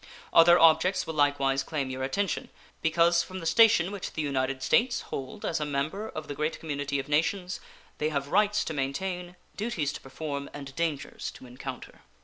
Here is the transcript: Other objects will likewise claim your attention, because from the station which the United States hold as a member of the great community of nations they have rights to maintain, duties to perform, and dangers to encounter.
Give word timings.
Other 0.33 0.57
objects 0.57 1.05
will 1.05 1.13
likewise 1.13 1.61
claim 1.61 1.91
your 1.91 2.01
attention, 2.01 2.49
because 2.81 3.21
from 3.21 3.37
the 3.37 3.45
station 3.45 3.91
which 3.91 4.13
the 4.13 4.21
United 4.23 4.63
States 4.63 5.01
hold 5.01 5.45
as 5.45 5.59
a 5.59 5.63
member 5.63 6.09
of 6.09 6.27
the 6.27 6.33
great 6.33 6.59
community 6.59 6.97
of 6.97 7.07
nations 7.07 7.59
they 7.99 8.09
have 8.09 8.29
rights 8.29 8.63
to 8.65 8.73
maintain, 8.73 9.35
duties 9.55 9.93
to 9.93 10.01
perform, 10.01 10.49
and 10.55 10.73
dangers 10.75 11.29
to 11.35 11.45
encounter. 11.45 12.01